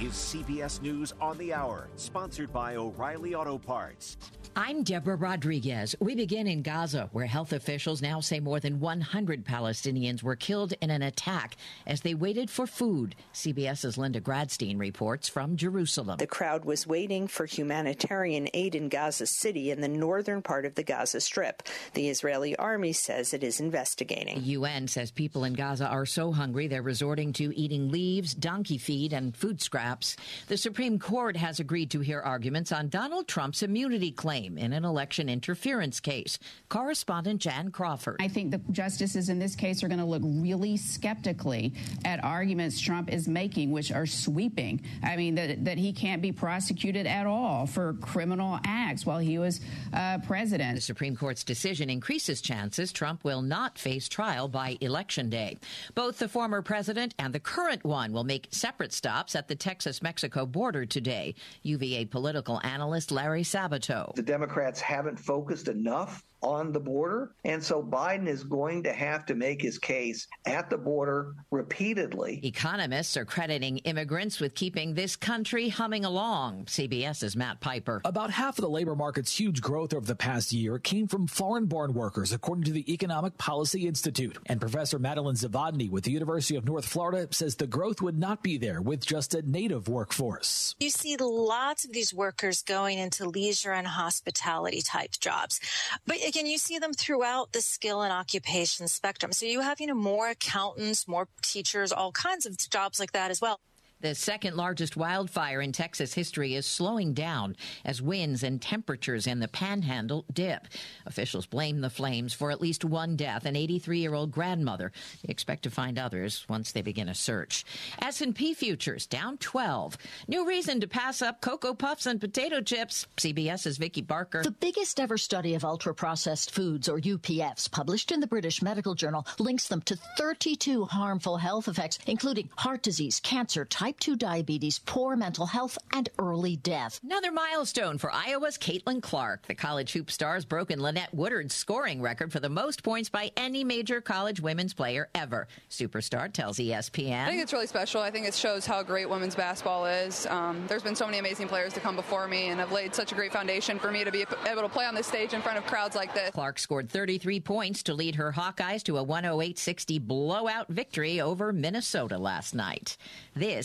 [0.00, 4.16] is CBS News on the Hour, sponsored by O'Reilly Auto Parts.
[4.56, 5.96] I'm Deborah Rodriguez.
[5.98, 10.74] We begin in Gaza, where health officials now say more than 100 Palestinians were killed
[10.80, 11.56] in an attack
[11.88, 13.16] as they waited for food.
[13.32, 16.18] CBS's Linda Gradstein reports from Jerusalem.
[16.18, 20.76] The crowd was waiting for humanitarian aid in Gaza City in the northern part of
[20.76, 21.64] the Gaza Strip.
[21.94, 24.36] The Israeli army says it is investigating.
[24.36, 28.78] The UN says people in Gaza are so hungry they're resorting to eating leaves, donkey
[28.78, 30.16] feed, and food scraps.
[30.46, 34.84] The Supreme Court has agreed to hear arguments on Donald Trump's immunity claim in an
[34.84, 36.38] election interference case.
[36.68, 38.16] Correspondent Jan Crawford.
[38.20, 42.80] I think the justices in this case are going to look really skeptically at arguments
[42.80, 44.82] Trump is making, which are sweeping.
[45.02, 49.38] I mean, that, that he can't be prosecuted at all for criminal acts while he
[49.38, 49.60] was
[49.92, 50.76] uh, president.
[50.76, 55.58] The Supreme Court's decision increases chances Trump will not face trial by election day.
[55.94, 60.02] Both the former president and the current one will make separate stops at the Texas
[60.02, 61.34] Mexico border today.
[61.62, 64.14] UVA political analyst Larry Sabato.
[64.14, 67.30] The Democrats haven't focused enough on the border.
[67.44, 72.40] And so Biden is going to have to make his case at the border repeatedly.
[72.44, 76.66] Economists are crediting immigrants with keeping this country humming along.
[76.66, 78.02] CBS's Matt Piper.
[78.04, 81.64] About half of the labor market's huge growth over the past year came from foreign
[81.64, 84.36] born workers, according to the Economic Policy Institute.
[84.46, 88.42] And Professor Madeline Zavodny with the University of North Florida says the growth would not
[88.42, 90.74] be there with just a native workforce.
[90.80, 95.60] You see lots of these workers going into leisure and hospitality type jobs.
[96.06, 99.32] But again, you see them throughout the skill and occupation spectrum.
[99.32, 103.30] So you have, you know, more accountants, more teachers, all kinds of jobs like that
[103.30, 103.60] as well.
[104.00, 107.56] The second largest wildfire in Texas history is slowing down
[107.86, 110.66] as winds and temperatures in the panhandle dip.
[111.06, 114.92] Officials blame the flames for at least one death, an 83-year-old grandmother.
[115.22, 117.64] They expect to find others once they begin a search.
[118.02, 119.96] S&P futures down 12.
[120.28, 123.06] New reason to pass up Cocoa Puffs and potato chips.
[123.16, 124.42] CBS's Vicki Barker.
[124.42, 129.26] The biggest ever study of ultra-processed foods, or UPFs, published in the British Medical Journal,
[129.38, 135.14] links them to 32 harmful health effects, including heart disease, cancer, type 2 diabetes, poor
[135.14, 136.98] mental health, and early death.
[137.04, 139.46] Another milestone for Iowa's Caitlin Clark.
[139.46, 143.62] The college hoop star's broken Lynette Woodard's scoring record for the most points by any
[143.62, 145.48] major college women's player ever.
[145.68, 147.24] Superstar tells ESPN.
[147.24, 148.00] I think it's really special.
[148.00, 150.26] I think it shows how great women's basketball is.
[150.28, 153.12] Um, there's been so many amazing players to come before me and have laid such
[153.12, 155.58] a great foundation for me to be able to play on this stage in front
[155.58, 156.30] of crowds like this.
[156.30, 162.16] Clark scored 33 points to lead her Hawkeyes to a 108-60 blowout victory over Minnesota
[162.16, 162.96] last night.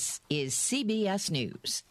[0.09, 1.83] This is CBS News.